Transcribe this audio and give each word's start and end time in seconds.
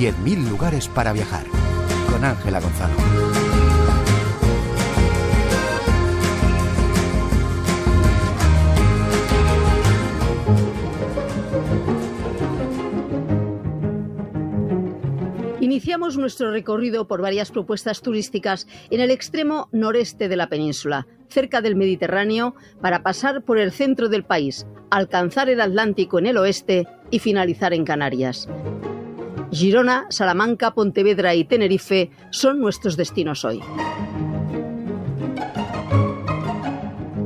10.000 0.00 0.48
lugares 0.48 0.88
para 0.88 1.12
viajar. 1.12 1.44
Con 2.10 2.24
Ángela 2.24 2.58
Gonzalo. 2.58 2.94
Iniciamos 15.60 16.16
nuestro 16.16 16.50
recorrido 16.50 17.06
por 17.06 17.20
varias 17.20 17.50
propuestas 17.50 18.00
turísticas 18.00 18.66
en 18.90 19.00
el 19.00 19.10
extremo 19.10 19.68
noreste 19.70 20.28
de 20.28 20.36
la 20.36 20.48
península, 20.48 21.06
cerca 21.28 21.60
del 21.60 21.76
Mediterráneo, 21.76 22.54
para 22.80 23.02
pasar 23.02 23.42
por 23.42 23.58
el 23.58 23.70
centro 23.70 24.08
del 24.08 24.24
país, 24.24 24.66
alcanzar 24.90 25.50
el 25.50 25.60
Atlántico 25.60 26.18
en 26.18 26.24
el 26.24 26.38
oeste 26.38 26.86
y 27.10 27.18
finalizar 27.18 27.74
en 27.74 27.84
Canarias. 27.84 28.48
Girona, 29.52 30.06
Salamanca, 30.10 30.72
Pontevedra 30.72 31.34
y 31.34 31.44
Tenerife 31.44 32.10
son 32.30 32.60
nuestros 32.60 32.96
destinos 32.96 33.44
hoy. 33.44 33.60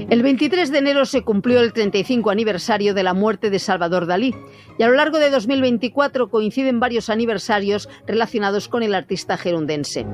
El 0.09 0.23
23 0.23 0.71
de 0.71 0.79
enero 0.79 1.07
se 1.07 1.23
cumplió 1.23 1.61
el 1.61 1.73
35 1.73 2.31
aniversario 2.31 2.95
de 2.95 3.03
la 3.03 3.15
muerte 3.15 3.51
de 3.51 3.59
Salvador 3.59 4.07
Dalí 4.07 4.35
y 4.79 4.83
a 4.83 4.89
lo 4.89 4.95
largo 4.95 5.19
de 5.19 5.29
2024 5.29 6.31
coinciden 6.31 6.79
varios 6.79 7.11
aniversarios 7.11 7.89
relacionados 8.07 8.69
con 8.69 8.83
el 8.83 8.95
artista 8.95 9.37
gerundense. 9.37 10.07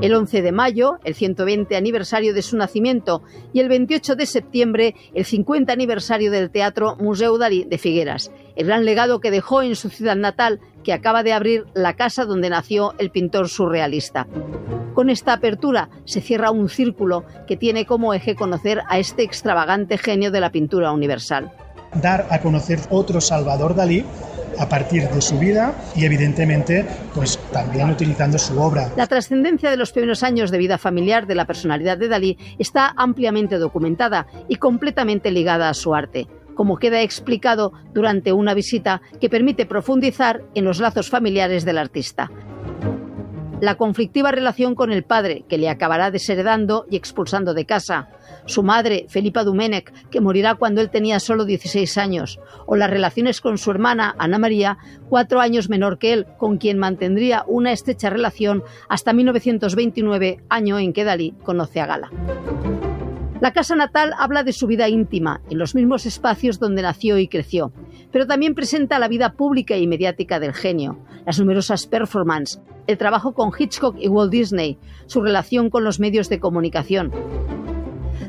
El 0.00 0.14
11 0.14 0.42
de 0.42 0.50
mayo, 0.50 0.98
el 1.04 1.14
120 1.14 1.76
aniversario 1.76 2.34
de 2.34 2.42
su 2.42 2.56
nacimiento 2.56 3.22
y 3.52 3.60
el 3.60 3.68
28 3.68 4.16
de 4.16 4.26
septiembre, 4.26 4.94
el 5.14 5.24
50 5.24 5.72
aniversario 5.72 6.32
del 6.32 6.50
Teatro 6.50 6.96
Museu 6.96 7.38
Dalí 7.38 7.62
de 7.62 7.78
Figueras, 7.78 8.32
el 8.56 8.66
gran 8.66 8.84
legado 8.84 9.20
que 9.20 9.30
dejó 9.30 9.62
en 9.62 9.76
su 9.76 9.88
ciudad 9.88 10.16
natal 10.16 10.58
que 10.82 10.92
acaba 10.92 11.22
de 11.22 11.32
abrir 11.32 11.64
la 11.74 11.94
casa 11.94 12.24
donde 12.24 12.50
nació 12.50 12.94
el 12.98 13.10
pintor 13.10 13.48
surrealista. 13.48 14.26
Con 14.94 15.08
esta 15.08 15.32
apertura 15.32 15.88
se 16.04 16.20
cierra 16.20 16.50
un 16.50 16.68
círculo 16.68 17.24
que 17.46 17.56
tiene 17.56 17.86
como 17.86 18.12
eje 18.14 18.34
conocer 18.34 18.82
a 18.88 18.98
este 18.98 19.22
extravagante 19.22 19.96
genio 19.96 20.30
de 20.30 20.40
la 20.40 20.52
pintura 20.52 20.92
universal. 20.92 21.50
Dar 21.94 22.26
a 22.30 22.40
conocer 22.40 22.80
otro 22.90 23.20
Salvador 23.20 23.74
Dalí 23.74 24.04
a 24.58 24.68
partir 24.68 25.08
de 25.08 25.20
su 25.22 25.38
vida 25.38 25.74
y 25.96 26.04
evidentemente 26.04 26.86
pues 27.14 27.38
también 27.52 27.90
utilizando 27.90 28.38
su 28.38 28.60
obra. 28.60 28.90
La 28.96 29.06
trascendencia 29.06 29.70
de 29.70 29.76
los 29.76 29.92
primeros 29.92 30.22
años 30.22 30.50
de 30.50 30.58
vida 30.58 30.78
familiar 30.78 31.26
de 31.26 31.34
la 31.34 31.46
personalidad 31.46 31.96
de 31.96 32.08
Dalí 32.08 32.38
está 32.58 32.92
ampliamente 32.96 33.58
documentada 33.58 34.26
y 34.48 34.56
completamente 34.56 35.30
ligada 35.30 35.68
a 35.68 35.74
su 35.74 35.94
arte 35.94 36.26
como 36.62 36.78
queda 36.78 37.02
explicado 37.02 37.72
durante 37.92 38.32
una 38.32 38.54
visita 38.54 39.02
que 39.20 39.28
permite 39.28 39.66
profundizar 39.66 40.44
en 40.54 40.64
los 40.64 40.78
lazos 40.78 41.10
familiares 41.10 41.64
del 41.64 41.76
artista 41.76 42.30
la 43.60 43.76
conflictiva 43.76 44.32
relación 44.32 44.74
con 44.74 44.90
el 44.92 45.04
padre, 45.04 45.44
que 45.48 45.56
le 45.56 45.68
acabará 45.68 46.10
desheredando 46.10 46.84
y 46.90 46.96
expulsando 46.96 47.54
de 47.54 47.64
casa, 47.64 48.08
su 48.44 48.64
madre, 48.64 49.06
Felipa 49.08 49.44
Dumenech, 49.44 49.92
que 50.10 50.20
morirá 50.20 50.56
cuando 50.56 50.80
él 50.80 50.90
tenía 50.90 51.20
solo 51.20 51.44
16 51.44 51.96
años, 51.96 52.40
o 52.66 52.74
las 52.74 52.90
relaciones 52.90 53.40
con 53.40 53.58
su 53.58 53.70
hermana, 53.70 54.16
Ana 54.18 54.38
María, 54.38 54.78
cuatro 55.08 55.40
años 55.40 55.68
menor 55.68 55.98
que 55.98 56.12
él, 56.12 56.26
con 56.38 56.58
quien 56.58 56.76
mantendría 56.78 57.44
una 57.46 57.70
estrecha 57.70 58.10
relación 58.10 58.64
hasta 58.88 59.12
1929, 59.12 60.40
año 60.48 60.80
en 60.80 60.92
que 60.92 61.04
Dalí 61.04 61.34
conoce 61.44 61.80
a 61.80 61.86
Gala. 61.86 62.10
La 63.42 63.52
casa 63.52 63.74
natal 63.74 64.12
habla 64.16 64.44
de 64.44 64.52
su 64.52 64.68
vida 64.68 64.88
íntima, 64.88 65.40
en 65.50 65.58
los 65.58 65.74
mismos 65.74 66.06
espacios 66.06 66.60
donde 66.60 66.80
nació 66.80 67.18
y 67.18 67.26
creció, 67.26 67.72
pero 68.12 68.28
también 68.28 68.54
presenta 68.54 69.00
la 69.00 69.08
vida 69.08 69.32
pública 69.32 69.76
y 69.76 69.88
mediática 69.88 70.38
del 70.38 70.52
genio, 70.52 71.00
las 71.26 71.40
numerosas 71.40 71.88
performances, 71.88 72.62
el 72.86 72.98
trabajo 72.98 73.34
con 73.34 73.50
Hitchcock 73.58 73.96
y 73.98 74.06
Walt 74.06 74.30
Disney, 74.30 74.78
su 75.06 75.22
relación 75.22 75.70
con 75.70 75.82
los 75.82 75.98
medios 75.98 76.28
de 76.28 76.38
comunicación. 76.38 77.10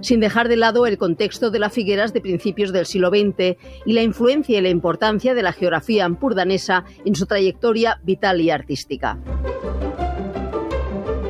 Sin 0.02 0.20
dejar 0.20 0.48
de 0.48 0.58
lado 0.58 0.88
el 0.88 0.98
contexto 0.98 1.52
de 1.52 1.60
las 1.60 1.74
Figueras 1.74 2.12
de 2.12 2.22
principios 2.22 2.74
del 2.74 2.88
siglo 2.88 3.10
XX 3.10 3.56
y 3.86 3.94
la 3.94 4.02
influencia 4.02 4.58
y 4.58 4.62
la 4.64 4.70
importancia 4.70 5.36
de 5.36 5.44
la 5.44 5.54
geografía 5.54 6.06
ampurdanesa 6.06 6.86
en 7.06 7.14
su 7.14 7.28
trayectoria 7.28 8.00
vital 8.04 8.42
y 8.42 8.50
artística 8.50 9.20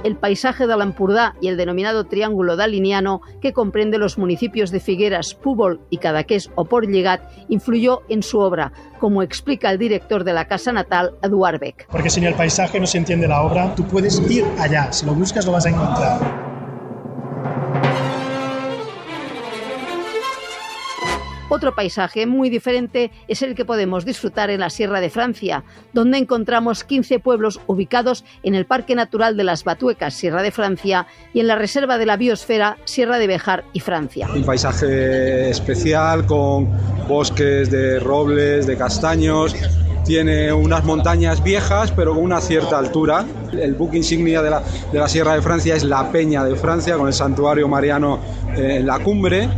el 0.03 0.15
paisaje 0.17 0.67
de 0.67 0.77
l'Empordà 0.77 1.35
y 1.41 1.47
el 1.47 1.57
denominado 1.57 2.05
Triángulo 2.05 2.55
Daliniano, 2.55 3.21
que 3.41 3.53
comprende 3.53 3.97
los 3.97 4.17
municipios 4.17 4.71
de 4.71 4.79
Figueras, 4.79 5.33
Púbol 5.33 5.81
y 5.89 5.97
Cadaqués 5.97 6.51
o 6.55 6.65
Port 6.65 6.89
Llegat, 6.89 7.21
influyó 7.49 8.01
en 8.09 8.23
su 8.23 8.39
obra, 8.39 8.71
como 8.99 9.23
explica 9.23 9.71
el 9.71 9.77
director 9.77 10.23
de 10.23 10.33
la 10.33 10.45
casa 10.45 10.71
natal, 10.71 11.15
Eduard 11.21 11.59
Beck. 11.59 11.87
Porque 11.89 12.09
sin 12.09 12.25
el 12.25 12.35
paisaje 12.35 12.79
no 12.79 12.87
se 12.87 12.97
entiende 12.97 13.27
la 13.27 13.41
obra, 13.41 13.73
tú 13.75 13.83
puedes 13.85 14.19
ir 14.29 14.45
allá, 14.59 14.91
si 14.91 15.05
lo 15.05 15.13
buscas 15.13 15.45
lo 15.45 15.53
vas 15.53 15.65
a 15.65 15.69
encontrar. 15.69 16.52
Otro 21.49 21.75
paisaje 21.75 22.25
muy 22.25 22.49
diferente 22.49 23.11
es 23.27 23.41
el 23.41 23.53
que 23.53 23.65
podemos 23.65 24.05
disfrutar 24.05 24.49
en 24.49 24.61
la 24.61 24.69
Sierra 24.69 25.01
de 25.01 25.09
Francia, 25.09 25.63
donde 25.91 26.17
encontramos 26.17 26.83
15 26.83 27.19
pueblos 27.19 27.59
ubicados 27.67 28.23
en 28.43 28.55
el 28.55 28.65
Parque 28.65 28.95
Natural 28.95 29.35
de 29.35 29.43
las 29.43 29.63
Batuecas, 29.63 30.13
Sierra 30.13 30.41
de 30.41 30.51
Francia, 30.51 31.05
y 31.33 31.41
en 31.41 31.47
la 31.47 31.55
Reserva 31.55 31.97
de 31.97 32.05
la 32.05 32.17
Biosfera, 32.17 32.77
Sierra 32.85 33.19
de 33.19 33.27
Bejar 33.27 33.65
y 33.73 33.81
Francia. 33.81 34.27
Un 34.33 34.45
paisaje 34.45 35.49
especial 35.49 36.25
con 36.25 36.69
bosques 37.07 37.69
de 37.69 37.99
robles, 37.99 38.65
de 38.65 38.77
castaños, 38.77 39.55
tiene 40.05 40.51
unas 40.51 40.83
montañas 40.83 41.41
viejas 41.41 41.91
pero 41.91 42.13
con 42.13 42.23
una 42.23 42.41
cierta 42.41 42.77
altura. 42.77 43.25
El 43.53 43.73
buque 43.73 43.97
insignia 43.97 44.41
de 44.41 44.49
la, 44.49 44.63
de 44.91 44.99
la, 44.99 45.07
Sierra 45.07 45.35
de 45.35 45.41
Francia 45.41 45.75
es 45.75 45.83
la 45.83 46.11
Peña 46.11 46.43
de 46.43 46.55
Francia 46.55 46.97
con 46.97 47.07
el 47.07 47.13
santuario 47.13 47.67
mariano 47.67 48.19
en 48.55 48.85
la 48.85 48.99
cumbre 48.99 49.49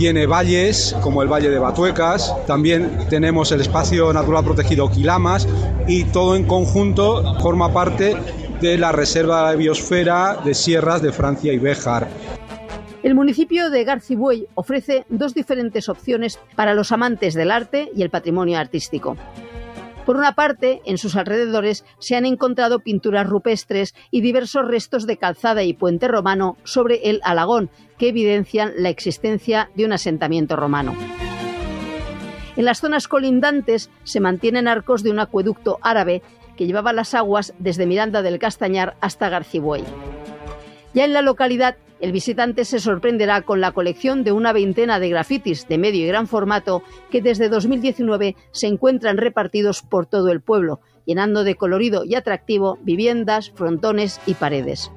tiene 0.00 0.24
valles 0.24 0.96
como 1.02 1.20
el 1.20 1.28
Valle 1.28 1.50
de 1.50 1.58
Batuecas, 1.58 2.34
también 2.46 2.90
tenemos 3.10 3.52
el 3.52 3.60
espacio 3.60 4.14
natural 4.14 4.42
protegido 4.42 4.90
Quilamas 4.90 5.46
y 5.86 6.04
todo 6.04 6.36
en 6.36 6.44
conjunto 6.44 7.38
forma 7.40 7.70
parte 7.70 8.16
de 8.62 8.78
la 8.78 8.92
Reserva 8.92 9.50
de 9.50 9.58
Biosfera 9.58 10.38
de 10.42 10.54
Sierras 10.54 11.02
de 11.02 11.12
Francia 11.12 11.52
y 11.52 11.58
Béjar. 11.58 12.08
El 13.02 13.14
municipio 13.14 13.68
de 13.68 13.84
Garcibuey 13.84 14.46
ofrece 14.54 15.04
dos 15.10 15.34
diferentes 15.34 15.90
opciones 15.90 16.40
para 16.56 16.72
los 16.72 16.92
amantes 16.92 17.34
del 17.34 17.50
arte 17.50 17.90
y 17.94 18.00
el 18.00 18.08
patrimonio 18.08 18.58
artístico. 18.58 19.18
Por 20.06 20.16
una 20.16 20.34
parte, 20.34 20.80
en 20.86 20.98
sus 20.98 21.14
alrededores 21.14 21.84
se 21.98 22.16
han 22.16 22.24
encontrado 22.24 22.80
pinturas 22.80 23.28
rupestres 23.28 23.94
y 24.10 24.22
diversos 24.22 24.66
restos 24.66 25.06
de 25.06 25.18
calzada 25.18 25.62
y 25.62 25.74
puente 25.74 26.08
romano 26.08 26.56
sobre 26.64 27.10
el 27.10 27.20
Alagón, 27.22 27.70
que 27.98 28.08
evidencian 28.08 28.72
la 28.76 28.88
existencia 28.88 29.70
de 29.74 29.84
un 29.84 29.92
asentamiento 29.92 30.56
romano. 30.56 30.94
En 32.56 32.64
las 32.64 32.80
zonas 32.80 33.08
colindantes 33.08 33.90
se 34.04 34.20
mantienen 34.20 34.68
arcos 34.68 35.02
de 35.02 35.10
un 35.10 35.20
acueducto 35.20 35.78
árabe 35.82 36.22
que 36.56 36.66
llevaba 36.66 36.92
las 36.92 37.14
aguas 37.14 37.54
desde 37.58 37.86
Miranda 37.86 38.22
del 38.22 38.38
Castañar 38.38 38.96
hasta 39.00 39.28
Garcibuey. 39.28 39.84
Ya 40.92 41.04
en 41.04 41.12
la 41.12 41.22
localidad, 41.22 41.76
el 42.00 42.12
visitante 42.12 42.64
se 42.64 42.80
sorprenderá 42.80 43.42
con 43.42 43.60
la 43.60 43.72
colección 43.72 44.24
de 44.24 44.32
una 44.32 44.52
veintena 44.52 44.98
de 44.98 45.10
grafitis 45.10 45.68
de 45.68 45.78
medio 45.78 46.04
y 46.04 46.08
gran 46.08 46.26
formato 46.26 46.82
que 47.10 47.20
desde 47.20 47.48
2019 47.48 48.36
se 48.52 48.66
encuentran 48.66 49.18
repartidos 49.18 49.82
por 49.82 50.06
todo 50.06 50.30
el 50.30 50.40
pueblo, 50.40 50.80
llenando 51.04 51.44
de 51.44 51.56
colorido 51.56 52.04
y 52.04 52.14
atractivo 52.14 52.78
viviendas, 52.82 53.50
frontones 53.50 54.20
y 54.26 54.34
paredes. 54.34 54.90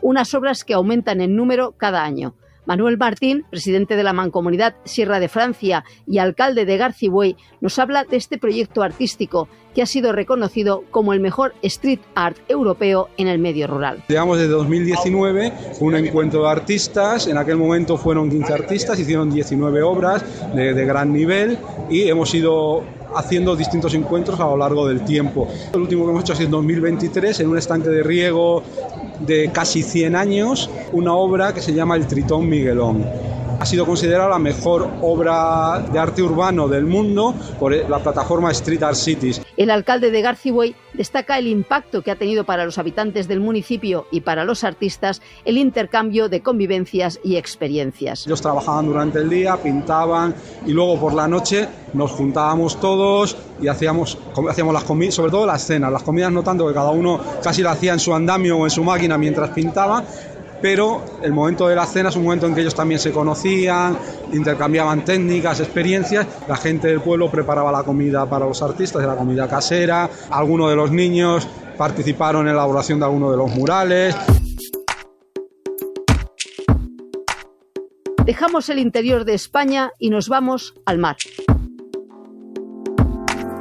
Unas 0.00 0.32
obras 0.34 0.64
que 0.64 0.74
aumentan 0.74 1.20
en 1.20 1.34
número 1.34 1.72
cada 1.72 2.04
año, 2.04 2.36
Manuel 2.66 2.96
Martín, 2.96 3.44
presidente 3.50 3.96
de 3.96 4.02
la 4.02 4.12
Mancomunidad 4.12 4.74
Sierra 4.84 5.20
de 5.20 5.28
Francia 5.28 5.84
y 6.06 6.18
alcalde 6.18 6.64
de 6.64 6.76
Garcibuey, 6.76 7.36
nos 7.60 7.78
habla 7.78 8.04
de 8.04 8.16
este 8.16 8.38
proyecto 8.38 8.82
artístico 8.82 9.48
que 9.74 9.82
ha 9.82 9.86
sido 9.86 10.12
reconocido 10.12 10.84
como 10.90 11.12
el 11.12 11.20
mejor 11.20 11.54
street 11.62 12.00
art 12.14 12.38
europeo 12.48 13.08
en 13.16 13.28
el 13.28 13.38
medio 13.38 13.66
rural. 13.66 14.04
Llegamos 14.08 14.38
desde 14.38 14.52
2019, 14.52 15.52
un 15.80 15.96
encuentro 15.96 16.42
de 16.42 16.50
artistas, 16.50 17.26
en 17.26 17.36
aquel 17.36 17.56
momento 17.56 17.96
fueron 17.96 18.30
15 18.30 18.52
artistas, 18.52 18.98
hicieron 18.98 19.30
19 19.30 19.82
obras 19.82 20.24
de, 20.54 20.74
de 20.74 20.84
gran 20.86 21.12
nivel 21.12 21.58
y 21.90 22.08
hemos 22.08 22.34
ido 22.34 22.84
haciendo 23.14 23.56
distintos 23.56 23.94
encuentros 23.94 24.38
a 24.40 24.44
lo 24.44 24.56
largo 24.56 24.86
del 24.86 25.04
tiempo. 25.04 25.48
El 25.72 25.80
último 25.80 26.04
que 26.04 26.10
hemos 26.10 26.22
hecho 26.22 26.32
ha 26.32 26.36
sido 26.36 26.46
en 26.46 26.52
2023 26.52 27.40
en 27.40 27.48
un 27.48 27.58
estanque 27.58 27.88
de 27.88 28.02
riego 28.02 28.62
de 29.20 29.50
casi 29.52 29.82
100 29.82 30.16
años, 30.16 30.70
una 30.92 31.14
obra 31.14 31.52
que 31.54 31.60
se 31.60 31.72
llama 31.72 31.96
El 31.96 32.06
Tritón 32.06 32.48
Miguelón 32.48 33.33
Ha 33.60 33.66
sido 33.66 33.86
considerada 33.86 34.28
la 34.28 34.38
mejor 34.38 34.88
obra 35.00 35.84
de 35.90 35.98
arte 35.98 36.22
urbano 36.22 36.68
del 36.68 36.84
mundo 36.84 37.34
por 37.58 37.72
la 37.72 37.98
plataforma 37.98 38.50
Street 38.50 38.82
Art 38.82 38.96
Cities. 38.96 39.40
El 39.56 39.70
alcalde 39.70 40.10
de 40.10 40.20
Garcibay 40.22 40.74
destaca 40.92 41.38
el 41.38 41.46
impacto 41.46 42.02
que 42.02 42.10
ha 42.10 42.16
tenido 42.16 42.44
para 42.44 42.64
los 42.64 42.78
habitantes 42.78 43.28
del 43.28 43.40
municipio 43.40 44.06
y 44.10 44.20
para 44.20 44.44
los 44.44 44.64
artistas 44.64 45.22
el 45.44 45.58
intercambio 45.58 46.28
de 46.28 46.40
convivencias 46.40 47.20
y 47.22 47.36
experiencias. 47.36 48.26
Ellos 48.26 48.42
trabajaban 48.42 48.86
durante 48.86 49.18
el 49.18 49.28
día, 49.28 49.56
pintaban 49.56 50.34
y 50.66 50.72
luego 50.72 50.98
por 50.98 51.14
la 51.14 51.28
noche 51.28 51.68
nos 51.94 52.10
juntábamos 52.12 52.80
todos 52.80 53.36
y 53.60 53.68
hacíamos, 53.68 54.18
hacíamos 54.50 54.74
las 54.74 54.84
comidas, 54.84 55.14
sobre 55.14 55.30
todo 55.30 55.46
las 55.46 55.64
cenas, 55.64 55.92
las 55.92 56.02
comidas 56.02 56.32
no 56.32 56.42
tanto 56.42 56.66
que 56.66 56.74
cada 56.74 56.90
uno 56.90 57.20
casi 57.42 57.62
lo 57.62 57.70
hacía 57.70 57.92
en 57.92 58.00
su 58.00 58.14
andamio 58.14 58.58
o 58.58 58.64
en 58.64 58.70
su 58.70 58.82
máquina 58.82 59.16
mientras 59.16 59.50
pintaba, 59.50 60.04
pero 60.60 61.04
el 61.22 61.32
momento 61.32 61.68
de 61.68 61.76
la 61.76 61.86
cena 61.86 62.08
es 62.08 62.16
un 62.16 62.24
momento 62.24 62.46
en 62.46 62.54
que 62.54 62.60
ellos 62.60 62.74
también 62.74 63.00
se 63.00 63.12
conocían, 63.12 63.96
intercambiaban 64.32 65.04
técnicas, 65.04 65.60
experiencias, 65.60 66.26
la 66.48 66.56
gente 66.56 66.88
del 66.88 67.00
pueblo 67.00 67.30
preparaba 67.30 67.70
la 67.70 67.82
comida 67.82 68.28
para 68.28 68.46
los 68.46 68.62
artistas, 68.62 69.04
la 69.04 69.16
comida 69.16 69.48
casera, 69.48 70.08
algunos 70.30 70.70
de 70.70 70.76
los 70.76 70.90
niños 70.90 71.46
participaron 71.76 72.48
en 72.48 72.54
la 72.54 72.62
elaboración 72.62 72.98
de 72.98 73.04
algunos 73.04 73.30
de 73.32 73.36
los 73.36 73.50
murales. 73.50 74.16
Dejamos 78.24 78.70
el 78.70 78.78
interior 78.78 79.26
de 79.26 79.34
España 79.34 79.90
y 79.98 80.08
nos 80.08 80.28
vamos 80.28 80.74
al 80.86 80.98
mar. 80.98 81.16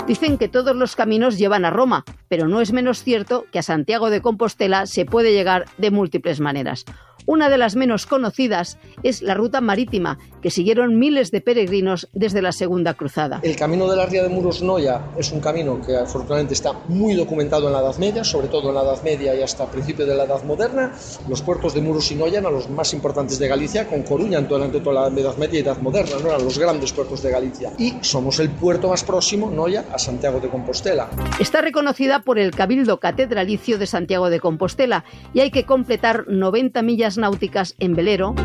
Dicen 0.08 0.38
que 0.38 0.50
todos 0.50 0.76
los 0.76 0.98
caminos 0.98 1.38
llevan 1.38 1.64
a 1.64 1.70
Roma, 1.70 2.04
pero 2.28 2.50
no 2.50 2.60
es 2.60 2.74
menos 2.74 3.04
cierto 3.04 3.46
que 3.54 3.60
a 3.60 3.64
Santiago 3.64 4.10
de 4.10 4.22
Compostela 4.22 4.86
se 4.86 5.06
puede 5.06 5.32
llegar 5.32 5.66
de 5.78 5.92
múltiples 5.92 6.42
maneras. 6.42 6.84
Una 7.25 7.50
de 7.50 7.58
las 7.58 7.75
menos 7.75 8.06
conocidas 8.06 8.78
es 9.04 9.22
la 9.22 9.34
ruta 9.34 9.62
marítima, 9.62 10.18
que 10.42 10.52
siguieron 10.52 11.00
miles 11.00 11.31
de 11.31 11.42
peregrinos 11.42 12.10
desde 12.14 12.42
la 12.42 12.52
Segunda 12.52 12.94
Cruzada. 12.96 13.40
El 13.44 13.56
camino 13.56 13.90
de 13.90 13.96
la 13.96 14.06
Ría 14.06 14.24
de 14.24 14.30
Muros 14.30 14.62
Noya 14.62 15.02
es 15.18 15.31
un 15.31 15.40
camino 15.40 15.80
que 15.81 15.96
afortunadamente 15.96 16.54
está 16.54 16.74
muy 16.88 17.14
documentado 17.16 17.68
en 17.68 17.74
la 17.74 17.80
Edad 17.80 17.98
Media, 17.98 18.24
sobre 18.24 18.48
todo 18.48 18.70
en 18.70 18.75
la 18.75 18.81
Edad 18.81 19.02
Media 19.04 19.36
y 19.36 19.42
hasta 19.42 19.66
principios 19.68 20.08
de 20.08 20.16
la 20.16 20.25
Edad 20.25 20.44
Moderna. 20.44 20.92
Los 21.30 21.42
puertos 21.42 21.74
de 21.74 21.81
Muros 21.81 22.12
y 22.12 22.16
Noya 22.16 22.40
eran 22.40 22.54
los 22.54 22.70
más 22.70 22.94
importantes 22.94 23.40
de 23.40 23.48
Galicia, 23.48 23.88
con 23.88 24.04
Coruña 24.04 24.42
durante 24.42 24.80
toda 24.80 25.10
la 25.10 25.19
Edad 25.19 25.38
Media 25.38 25.60
y 25.60 25.64
Edad 25.64 25.78
Moderna, 25.78 26.18
no 26.22 26.30
eran 26.30 26.44
los 26.44 26.58
grandes 26.58 26.92
puertos 26.92 27.22
de 27.24 27.31
Galicia. 27.31 27.72
Y 27.78 27.94
somos 28.02 28.40
el 28.40 28.50
puerto 28.50 28.90
más 28.90 29.04
próximo, 29.04 29.50
Noya, 29.50 29.86
a 29.92 29.98
Santiago 29.98 30.40
de 30.40 30.50
Compostela. 30.50 31.10
Está 31.40 31.62
reconocida 31.62 32.22
por 32.22 32.40
el 32.40 32.52
Cabildo 32.52 33.00
Catedralicio 33.00 33.78
de 33.78 33.88
Santiago 33.88 34.30
de 34.30 34.40
Compostela 34.40 35.04
y 35.34 35.40
hay 35.40 35.52
que 35.52 35.66
completar 35.66 36.26
90 36.28 36.81
millas 36.81 37.12
náuticas 37.18 37.75
en 37.80 37.94
velero, 37.94 38.36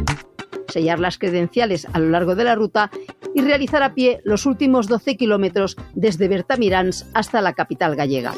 sellar 0.68 0.98
las 0.98 1.18
credenciales 1.18 1.86
a 1.92 1.98
lo 1.98 2.10
largo 2.10 2.34
de 2.34 2.44
la 2.44 2.54
ruta 2.54 2.90
y 3.34 3.42
realizar 3.42 3.82
a 3.82 3.94
pie 3.94 4.20
los 4.24 4.46
últimos 4.46 4.88
12 4.88 5.16
kilómetros 5.16 5.76
desde 5.94 6.28
Bertamiráns 6.28 7.06
hasta 7.14 7.40
la 7.40 7.52
capital 7.54 7.96
gallega. 7.96 8.34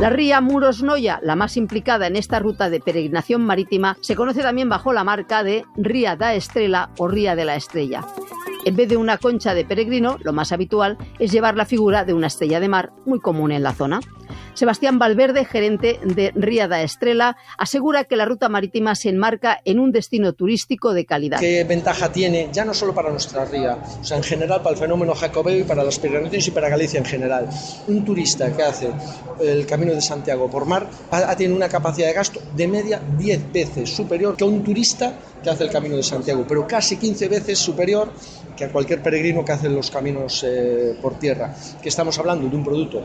La 0.00 0.08
ría 0.08 0.40
Muros 0.40 0.82
Noya, 0.82 1.20
la 1.22 1.36
más 1.36 1.56
implicada 1.56 2.06
en 2.06 2.16
esta 2.16 2.38
ruta 2.38 2.70
de 2.70 2.80
peregrinación 2.80 3.42
marítima, 3.42 3.98
se 4.00 4.16
conoce 4.16 4.40
también 4.40 4.68
bajo 4.68 4.92
la 4.92 5.04
marca 5.04 5.42
de 5.42 5.64
Ría 5.76 6.16
da 6.16 6.34
Estrella 6.34 6.90
o 6.96 7.06
Ría 7.06 7.36
de 7.36 7.44
la 7.44 7.54
Estrella. 7.54 8.04
En 8.64 8.76
vez 8.76 8.88
de 8.88 8.96
una 8.96 9.18
concha 9.18 9.54
de 9.54 9.64
peregrino, 9.64 10.18
lo 10.22 10.32
más 10.32 10.52
habitual 10.52 10.98
es 11.18 11.32
llevar 11.32 11.56
la 11.56 11.66
figura 11.66 12.04
de 12.04 12.14
una 12.14 12.26
estrella 12.26 12.60
de 12.60 12.68
mar, 12.68 12.92
muy 13.06 13.20
común 13.20 13.52
en 13.52 13.62
la 13.62 13.72
zona. 13.72 14.00
Sebastián 14.60 14.98
Valverde, 14.98 15.46
gerente 15.46 15.98
de 16.04 16.32
Ría 16.34 16.68
da 16.68 16.82
Estrella, 16.82 17.34
asegura 17.56 18.04
que 18.04 18.14
la 18.14 18.26
ruta 18.26 18.50
marítima 18.50 18.94
se 18.94 19.08
enmarca 19.08 19.58
en 19.64 19.80
un 19.80 19.90
destino 19.90 20.34
turístico 20.34 20.92
de 20.92 21.06
calidad. 21.06 21.40
¿Qué 21.40 21.64
ventaja 21.64 22.12
tiene, 22.12 22.50
ya 22.52 22.66
no 22.66 22.74
solo 22.74 22.92
para 22.92 23.08
nuestra 23.08 23.46
ría, 23.46 23.78
o 23.98 24.04
sea, 24.04 24.18
en 24.18 24.22
general 24.22 24.60
para 24.60 24.74
el 24.74 24.76
fenómeno 24.78 25.14
jacobeo 25.14 25.60
y 25.60 25.64
para 25.64 25.82
las 25.82 25.98
peregrinaciones 25.98 26.46
y 26.46 26.50
para 26.50 26.68
Galicia 26.68 26.98
en 26.98 27.06
general? 27.06 27.48
Un 27.88 28.04
turista 28.04 28.54
que 28.54 28.62
hace 28.62 28.90
el 29.40 29.64
Camino 29.64 29.94
de 29.94 30.02
Santiago 30.02 30.50
por 30.50 30.66
mar 30.66 30.90
tiene 31.38 31.54
una 31.54 31.70
capacidad 31.70 32.08
de 32.08 32.12
gasto 32.12 32.38
de 32.54 32.68
media 32.68 33.00
10 33.16 33.50
veces 33.50 33.88
superior 33.88 34.36
que 34.36 34.44
un 34.44 34.62
turista 34.62 35.14
que 35.42 35.48
hace 35.48 35.64
el 35.64 35.70
Camino 35.70 35.96
de 35.96 36.02
Santiago, 36.02 36.44
pero 36.46 36.66
casi 36.66 36.98
15 36.98 37.28
veces 37.28 37.58
superior 37.58 38.12
que 38.54 38.66
a 38.66 38.68
cualquier 38.70 39.02
peregrino 39.02 39.42
que 39.42 39.52
hace 39.52 39.70
los 39.70 39.90
caminos 39.90 40.44
eh, 40.46 40.98
por 41.00 41.18
tierra. 41.18 41.54
Que 41.82 41.88
estamos 41.88 42.18
hablando 42.18 42.46
de 42.46 42.54
un 42.54 42.62
producto 42.62 43.02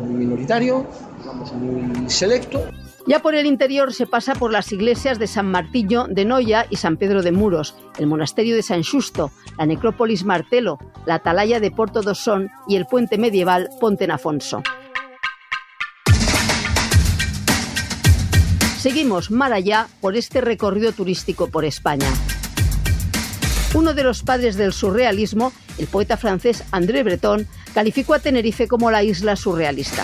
minoritario, 0.00 0.86
vamos, 1.24 1.52
muy 1.52 2.10
selecto. 2.10 2.64
Ya 3.08 3.20
por 3.20 3.36
el 3.36 3.46
interior 3.46 3.92
se 3.92 4.06
pasa 4.06 4.34
por 4.34 4.50
las 4.50 4.72
iglesias 4.72 5.20
de 5.20 5.28
San 5.28 5.46
Martillo 5.46 6.06
de 6.08 6.24
Noya 6.24 6.66
y 6.70 6.76
San 6.76 6.96
Pedro 6.96 7.22
de 7.22 7.30
Muros, 7.30 7.76
el 7.98 8.08
monasterio 8.08 8.56
de 8.56 8.62
San 8.62 8.82
Justo, 8.82 9.30
la 9.56 9.66
necrópolis 9.66 10.24
Martelo, 10.24 10.78
la 11.06 11.14
atalaya 11.14 11.60
de 11.60 11.70
Porto 11.70 12.02
do 12.02 12.16
Son 12.16 12.50
y 12.66 12.74
el 12.74 12.86
puente 12.86 13.16
medieval 13.16 13.70
Ponte 13.80 14.08
Nafonso. 14.08 14.62
Seguimos 18.78 19.30
mar 19.30 19.52
allá 19.52 19.88
por 20.00 20.16
este 20.16 20.40
recorrido 20.40 20.92
turístico 20.92 21.48
por 21.48 21.64
España. 21.64 22.08
Uno 23.74 23.94
de 23.94 24.02
los 24.04 24.22
padres 24.22 24.56
del 24.56 24.72
surrealismo, 24.72 25.52
el 25.78 25.86
poeta 25.86 26.16
francés 26.16 26.64
André 26.70 27.02
Breton, 27.02 27.46
calificó 27.76 28.14
a 28.14 28.18
Tenerife 28.20 28.68
como 28.68 28.90
la 28.90 29.02
isla 29.02 29.36
surrealista. 29.36 30.02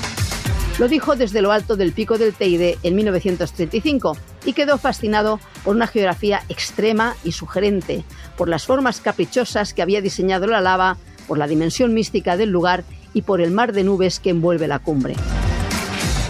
Lo 0.79 0.89
dijo 0.89 1.17
desde 1.17 1.41
lo 1.41 1.53
alto 1.53 1.75
del 1.75 1.93
pico 1.93 2.19
del 2.19 2.35
Teide 2.35 2.77
en 2.83 2.95
1935 2.95 4.15
y 4.45 4.53
quedó 4.53 4.77
fascinado 4.77 5.41
por 5.65 5.75
una 5.75 5.87
geografía 5.87 6.43
extrema 6.51 7.17
y 7.25 7.33
sugerente, 7.33 8.05
por 8.37 8.51
las 8.51 8.67
formas 8.67 9.01
caprichosas 9.01 9.73
que 9.73 9.81
había 9.81 10.03
diseñado 10.03 10.47
la 10.49 10.61
lava, 10.61 10.99
por 11.27 11.39
la 11.39 11.47
dimensión 11.47 11.95
mística 11.95 12.37
del 12.37 12.51
lugar 12.51 12.85
y 13.15 13.23
por 13.23 13.41
el 13.41 13.53
mar 13.53 13.73
de 13.73 13.85
nubes 13.85 14.21
que 14.21 14.29
envuelve 14.29 14.69
la 14.69 14.79
cumbre. 14.79 15.15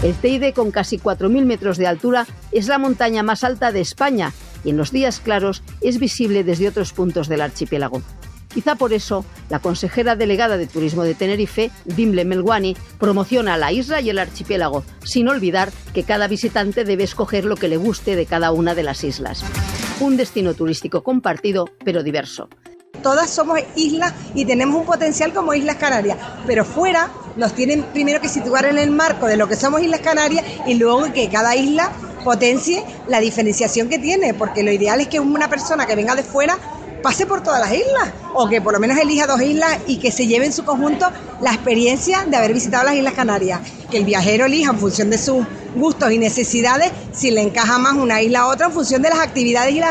El 0.01 0.15
Teide, 0.15 0.53
con 0.53 0.71
casi 0.71 0.97
4.000 0.97 1.43
metros 1.43 1.75
de 1.77 1.87
altura, 1.87 2.25
es 2.53 2.67
la 2.67 2.77
montaña 2.77 3.21
más 3.21 3.43
alta 3.43 3.73
de 3.73 3.81
España 3.81 4.31
y 4.63 4.69
en 4.69 4.77
los 4.77 4.93
días 4.93 5.19
claros 5.19 5.61
es 5.81 5.99
visible 5.99 6.45
desde 6.45 6.69
otros 6.69 6.93
puntos 6.93 7.27
del 7.27 7.41
archipiélago. 7.41 8.01
Quizá 8.53 8.75
por 8.75 8.93
eso, 8.93 9.25
la 9.49 9.59
consejera 9.59 10.15
delegada 10.15 10.57
de 10.57 10.67
Turismo 10.67 11.03
de 11.03 11.15
Tenerife, 11.15 11.71
Dimble 11.85 12.23
Melwani, 12.23 12.77
promociona 12.99 13.57
la 13.57 13.71
isla 13.71 13.99
y 13.99 14.09
el 14.09 14.19
archipiélago, 14.19 14.83
sin 15.03 15.27
olvidar 15.27 15.71
que 15.93 16.03
cada 16.03 16.27
visitante 16.27 16.83
debe 16.83 17.03
escoger 17.03 17.45
lo 17.45 17.55
que 17.55 17.67
le 17.67 17.77
guste 17.77 18.15
de 18.15 18.27
cada 18.27 18.51
una 18.51 18.75
de 18.75 18.83
las 18.83 19.03
islas. 19.03 19.43
Un 19.99 20.17
destino 20.17 20.53
turístico 20.53 21.03
compartido, 21.03 21.69
pero 21.83 22.03
diverso. 22.03 22.47
Todas 23.01 23.29
somos 23.29 23.59
islas 23.75 24.13
y 24.33 24.45
tenemos 24.45 24.79
un 24.79 24.85
potencial 24.85 25.33
como 25.33 25.53
Islas 25.53 25.75
Canarias, 25.75 26.17
pero 26.45 26.63
fuera 26.63 27.11
nos 27.35 27.53
tienen 27.53 27.83
primero 27.91 28.21
que 28.21 28.29
situar 28.29 28.65
en 28.65 28.77
el 28.77 28.91
marco 28.91 29.25
de 29.25 29.35
lo 29.35 29.47
que 29.47 29.55
somos 29.55 29.81
Islas 29.81 29.99
Canarias 30.01 30.45
y 30.67 30.75
luego 30.75 31.11
que 31.11 31.27
cada 31.29 31.55
isla 31.55 31.91
potencie 32.23 32.83
la 33.07 33.19
diferenciación 33.19 33.89
que 33.89 33.99
tiene, 33.99 34.33
porque 34.33 34.63
lo 34.63 34.71
ideal 34.71 35.01
es 35.01 35.07
que 35.07 35.19
una 35.19 35.49
persona 35.49 35.85
que 35.85 35.95
venga 35.95 36.15
de 36.15 36.23
fuera 36.23 36.57
pase 37.03 37.27
por 37.27 37.43
todas 37.43 37.59
las 37.59 37.71
islas 37.71 38.11
o 38.33 38.47
que 38.49 38.61
por 38.61 38.73
lo 38.73 38.79
menos 38.79 38.97
elija 38.97 39.27
dos 39.27 39.41
islas 39.41 39.77
y 39.85 39.97
que 39.97 40.11
se 40.11 40.25
lleve 40.25 40.45
en 40.45 40.53
su 40.53 40.63
conjunto 40.63 41.05
la 41.41 41.53
experiencia 41.53 42.23
de 42.25 42.35
haber 42.35 42.53
visitado 42.53 42.85
las 42.85 42.95
Islas 42.95 43.13
Canarias. 43.13 43.59
Que 43.91 43.97
el 43.97 44.05
viajero 44.05 44.45
elija 44.45 44.71
en 44.71 44.79
función 44.79 45.09
de 45.11 45.19
sus 45.19 45.45
gustos 45.75 46.11
y 46.11 46.17
necesidades 46.17 46.91
si 47.11 47.29
le 47.29 47.41
encaja 47.41 47.77
más 47.77 47.93
una 47.93 48.21
isla 48.21 48.47
u 48.47 48.51
otra 48.51 48.67
en 48.67 48.71
función 48.71 49.01
de 49.01 49.09
las 49.09 49.19
actividades 49.19 49.75
y, 49.75 49.81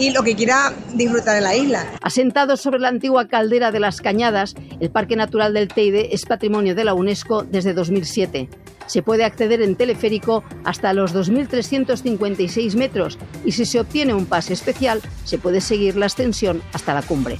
y 0.00 0.10
lo 0.10 0.22
que 0.22 0.34
quiera 0.34 0.72
disfrutar 0.94 1.36
en 1.36 1.44
la 1.44 1.54
isla. 1.54 1.86
Asentado 2.00 2.56
sobre 2.56 2.80
la 2.80 2.88
antigua 2.88 3.28
caldera 3.28 3.70
de 3.70 3.80
las 3.80 4.00
Cañadas, 4.00 4.54
el 4.80 4.90
Parque 4.90 5.14
Natural 5.14 5.52
del 5.52 5.68
Teide 5.68 6.14
es 6.14 6.24
patrimonio 6.24 6.74
de 6.74 6.84
la 6.84 6.94
UNESCO 6.94 7.44
desde 7.44 7.74
2007 7.74 8.48
se 8.86 9.04
puede 9.04 9.24
acceder 9.24 9.62
en 9.62 9.76
teleférico 9.76 10.42
hasta 10.64 10.92
los 10.92 11.14
2.356 11.14 12.74
metros 12.74 13.18
y 13.44 13.52
si 13.52 13.64
se 13.64 13.78
obtiene 13.78 14.14
un 14.14 14.26
pase 14.26 14.52
especial 14.52 15.00
se 15.22 15.38
puede 15.38 15.60
seguir 15.60 15.96
la 15.96 16.06
ascensión 16.06 16.60
hasta 16.72 16.92
la 16.92 17.02
cumbre. 17.02 17.38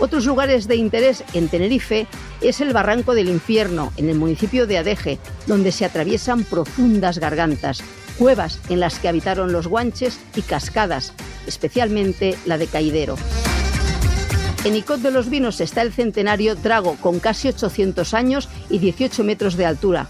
Otros 0.00 0.26
lugares 0.26 0.66
de 0.66 0.74
interés 0.74 1.22
en 1.32 1.48
Tenerife 1.48 2.08
es 2.40 2.60
el 2.60 2.72
Barranco 2.72 3.14
del 3.14 3.28
Infierno, 3.28 3.92
en 3.98 4.08
el 4.08 4.18
municipio 4.18 4.66
de 4.66 4.78
Adeje, 4.78 5.20
donde 5.46 5.70
se 5.70 5.84
atraviesan 5.84 6.42
profundas 6.42 7.18
gargantas, 7.18 7.84
cuevas 8.18 8.60
en 8.68 8.80
las 8.80 8.98
que 8.98 9.08
habitaron 9.08 9.52
los 9.52 9.68
guanches 9.68 10.18
y 10.34 10.42
cascadas, 10.42 11.12
especialmente 11.50 12.38
la 12.46 12.56
de 12.56 12.68
Caidero. 12.68 13.16
En 14.64 14.76
Icot 14.76 15.00
de 15.00 15.10
los 15.10 15.28
Vinos 15.28 15.60
está 15.60 15.82
el 15.82 15.92
centenario 15.92 16.54
Drago, 16.54 16.96
con 17.00 17.18
casi 17.18 17.48
800 17.48 18.14
años 18.14 18.48
y 18.68 18.78
18 18.78 19.24
metros 19.24 19.56
de 19.56 19.66
altura. 19.66 20.06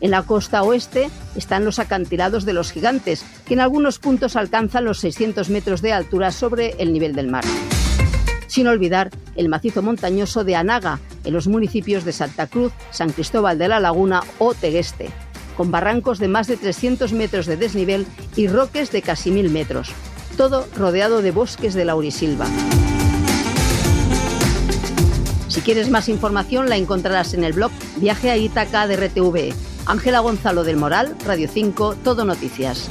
En 0.00 0.10
la 0.10 0.22
costa 0.22 0.62
oeste 0.62 1.08
están 1.34 1.64
los 1.64 1.78
acantilados 1.78 2.44
de 2.44 2.52
los 2.52 2.72
gigantes, 2.72 3.24
que 3.46 3.54
en 3.54 3.60
algunos 3.60 3.98
puntos 3.98 4.36
alcanzan 4.36 4.84
los 4.84 4.98
600 4.98 5.48
metros 5.48 5.80
de 5.80 5.92
altura 5.92 6.30
sobre 6.30 6.74
el 6.78 6.92
nivel 6.92 7.14
del 7.14 7.28
mar. 7.28 7.44
Sin 8.48 8.66
olvidar 8.66 9.10
el 9.34 9.48
macizo 9.48 9.82
montañoso 9.82 10.44
de 10.44 10.56
Anaga, 10.56 11.00
en 11.24 11.32
los 11.32 11.48
municipios 11.48 12.04
de 12.04 12.12
Santa 12.12 12.48
Cruz, 12.48 12.72
San 12.90 13.12
Cristóbal 13.12 13.56
de 13.56 13.68
la 13.68 13.80
Laguna 13.80 14.22
o 14.38 14.52
Tegueste, 14.52 15.10
con 15.56 15.70
barrancos 15.70 16.18
de 16.18 16.28
más 16.28 16.48
de 16.48 16.56
300 16.56 17.12
metros 17.12 17.46
de 17.46 17.56
desnivel 17.56 18.06
y 18.34 18.48
roques 18.48 18.92
de 18.92 19.02
casi 19.02 19.30
1000 19.30 19.50
metros, 19.50 19.92
todo 20.36 20.66
rodeado 20.76 21.22
de 21.22 21.30
bosques 21.30 21.74
de 21.74 21.84
laurisilva. 21.84 22.46
Si 25.48 25.60
quieres 25.62 25.90
más 25.90 26.08
información 26.08 26.68
la 26.68 26.76
encontrarás 26.76 27.34
en 27.34 27.44
el 27.44 27.54
blog 27.54 27.72
Viaje 27.96 28.30
a 28.30 28.36
Itaca 28.36 28.86
de 28.86 28.96
RTV. 28.96 29.54
Ángela 29.86 30.20
Gonzalo 30.20 30.64
del 30.64 30.76
Moral, 30.76 31.16
Radio 31.24 31.48
5, 31.48 31.96
Todo 32.02 32.24
Noticias. 32.24 32.88